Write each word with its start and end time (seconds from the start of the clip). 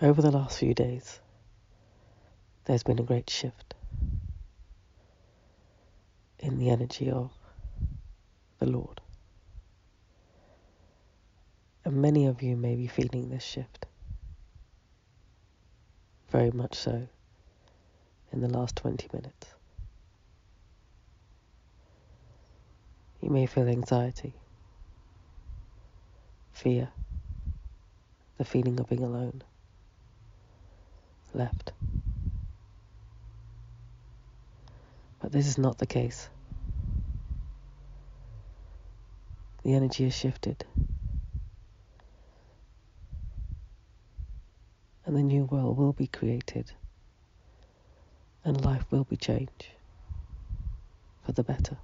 Over 0.00 0.22
the 0.22 0.30
last 0.30 0.60
few 0.60 0.74
days, 0.74 1.18
there's 2.66 2.84
been 2.84 3.00
a 3.00 3.02
great 3.02 3.28
shift 3.28 3.74
in 6.38 6.58
the 6.60 6.70
energy 6.70 7.10
of 7.10 7.32
the 8.60 8.66
Lord. 8.66 9.00
And 11.84 11.96
many 11.96 12.26
of 12.26 12.42
you 12.42 12.56
may 12.56 12.76
be 12.76 12.86
feeling 12.86 13.28
this 13.28 13.42
shift. 13.42 13.86
Very 16.30 16.52
much 16.52 16.76
so 16.76 17.08
in 18.32 18.40
the 18.40 18.48
last 18.48 18.76
20 18.76 19.08
minutes. 19.12 19.48
You 23.20 23.30
may 23.30 23.46
feel 23.46 23.66
anxiety, 23.66 24.34
fear, 26.52 26.90
the 28.36 28.44
feeling 28.44 28.78
of 28.78 28.88
being 28.88 29.02
alone, 29.02 29.42
left. 31.34 31.72
But 35.20 35.32
this 35.32 35.46
is 35.46 35.58
not 35.58 35.78
the 35.78 35.86
case. 35.86 36.28
The 39.64 39.74
energy 39.74 40.04
has 40.04 40.14
shifted. 40.14 40.64
And 45.04 45.16
the 45.16 45.22
new 45.22 45.44
world 45.44 45.76
will 45.76 45.92
be 45.92 46.06
created. 46.06 46.72
And 48.44 48.64
life 48.64 48.84
will 48.90 49.04
be 49.04 49.16
changed 49.16 49.66
for 51.24 51.32
the 51.32 51.42
better. 51.42 51.76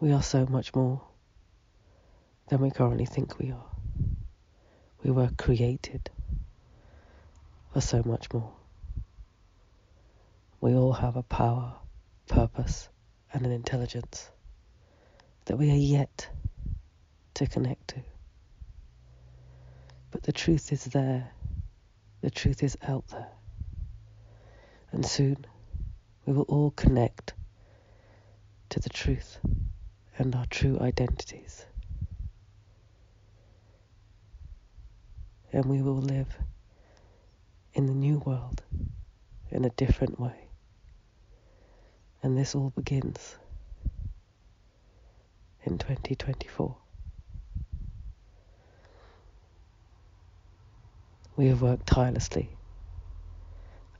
We 0.00 0.12
are 0.12 0.22
so 0.22 0.46
much 0.46 0.74
more 0.74 1.00
than 2.48 2.60
we 2.60 2.70
currently 2.70 3.06
think 3.06 3.38
we 3.38 3.52
are. 3.52 3.71
We 5.02 5.10
were 5.10 5.30
created 5.36 6.10
for 7.72 7.80
so 7.80 8.02
much 8.04 8.32
more. 8.32 8.52
We 10.60 10.74
all 10.74 10.92
have 10.92 11.16
a 11.16 11.22
power, 11.22 11.74
purpose, 12.28 12.88
and 13.32 13.44
an 13.44 13.52
intelligence 13.52 14.30
that 15.46 15.56
we 15.56 15.70
are 15.70 15.74
yet 15.74 16.28
to 17.34 17.46
connect 17.46 17.88
to. 17.88 18.02
But 20.12 20.22
the 20.22 20.32
truth 20.32 20.72
is 20.72 20.84
there, 20.84 21.32
the 22.20 22.30
truth 22.30 22.62
is 22.62 22.76
out 22.86 23.08
there. 23.08 23.30
And 24.92 25.04
soon 25.04 25.46
we 26.26 26.32
will 26.32 26.42
all 26.42 26.70
connect 26.70 27.34
to 28.68 28.78
the 28.78 28.90
truth 28.90 29.38
and 30.16 30.34
our 30.36 30.46
true 30.46 30.78
identities. 30.80 31.66
And 35.52 35.66
we 35.66 35.82
will 35.82 36.00
live 36.00 36.28
in 37.74 37.86
the 37.86 37.94
new 37.94 38.18
world 38.18 38.62
in 39.50 39.64
a 39.64 39.70
different 39.70 40.18
way. 40.18 40.48
And 42.22 42.38
this 42.38 42.54
all 42.54 42.70
begins 42.70 43.36
in 45.64 45.78
2024. 45.78 46.76
We 51.36 51.46
have 51.48 51.62
worked 51.62 51.86
tirelessly 51.86 52.56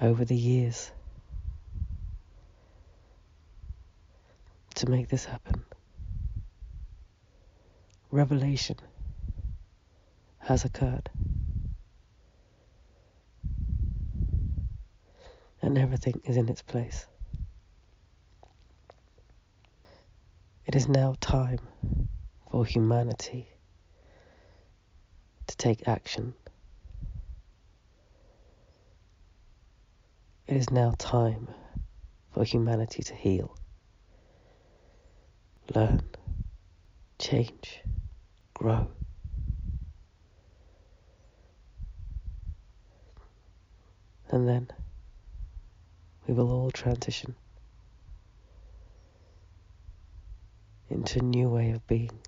over 0.00 0.24
the 0.24 0.36
years 0.36 0.90
to 4.76 4.88
make 4.88 5.08
this 5.08 5.24
happen. 5.24 5.64
Revelation 8.10 8.76
has 10.38 10.64
occurred. 10.64 11.10
And 15.62 15.76
everything 15.76 16.20
is 16.24 16.36
in 16.36 16.48
its 16.48 16.62
place. 16.62 17.06
It 20.66 20.74
is 20.74 20.88
now 20.88 21.16
time 21.20 21.58
for 22.50 22.64
humanity 22.64 23.48
to 25.46 25.56
take 25.56 25.86
action. 25.88 26.34
It 30.46 30.56
is 30.56 30.70
now 30.70 30.94
time 30.98 31.48
for 32.32 32.44
humanity 32.44 33.02
to 33.02 33.14
heal, 33.14 33.56
learn, 35.74 36.02
change, 37.18 37.82
grow. 38.54 38.88
And 44.30 44.48
then 44.48 44.68
we 46.30 46.36
will 46.36 46.52
all 46.52 46.70
transition. 46.70 47.34
into 50.88 51.18
a 51.18 51.22
new 51.22 51.48
way 51.48 51.72
of 51.72 51.84
being. 51.88 52.20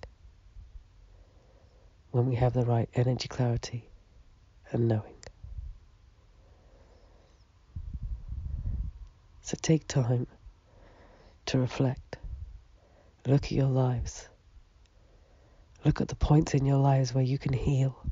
When 2.11 2.27
we 2.27 2.35
have 2.35 2.53
the 2.53 2.65
right 2.65 2.89
energy 2.95 3.29
clarity 3.29 3.89
and 4.73 4.89
knowing. 4.89 5.15
So 9.43 9.57
take 9.63 9.87
time 9.87 10.27
to 11.47 11.59
reflect. 11.59 12.19
Look 13.25 13.45
at 13.45 13.53
your 13.53 13.67
lives. 13.67 14.29
Look 15.85 16.01
at 16.01 16.09
the 16.09 16.17
points 16.17 16.55
in 16.55 16.67
your 16.67 16.79
lives 16.79 17.15
where 17.15 17.25
you 17.25 17.39
can 17.39 17.53
heal. 17.53 18.05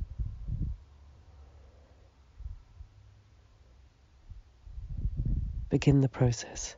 Begin 5.70 6.00
the 6.00 6.08
process. 6.08 6.74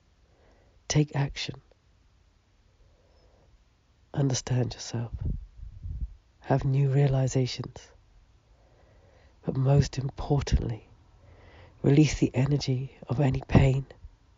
Take 0.86 1.16
action. 1.16 1.54
Understand 4.12 4.74
yourself. 4.74 5.12
Have 6.40 6.66
new 6.66 6.90
realizations. 6.90 7.78
But 9.46 9.56
most 9.56 9.96
importantly, 9.96 10.88
release 11.82 12.18
the 12.18 12.30
energy 12.34 12.98
of 13.08 13.18
any 13.18 13.42
pain, 13.48 13.86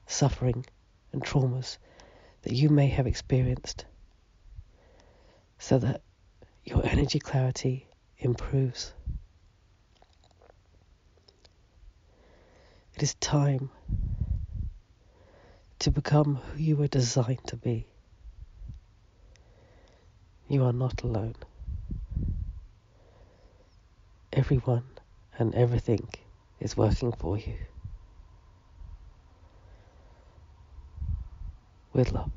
suffering, 0.06 0.64
and 1.12 1.20
traumas 1.20 1.78
that 2.42 2.52
you 2.52 2.68
may 2.68 2.86
have 2.86 3.08
experienced 3.08 3.86
so 5.58 5.78
that 5.78 6.00
your 6.64 6.86
energy 6.86 7.18
clarity 7.18 7.88
improves. 8.18 8.92
It 12.94 13.02
is 13.02 13.14
time 13.16 13.70
to 15.80 15.90
become 15.90 16.36
who 16.36 16.58
you 16.62 16.76
were 16.76 16.86
designed 16.86 17.46
to 17.46 17.56
be. 17.56 17.86
You 20.48 20.64
are 20.64 20.72
not 20.72 21.02
alone. 21.02 21.36
Everyone 24.32 24.84
and 25.38 25.54
everything 25.54 26.08
is 26.60 26.76
working 26.76 27.12
for 27.12 27.38
you. 27.38 27.56
With 31.92 32.12
love. 32.12 32.30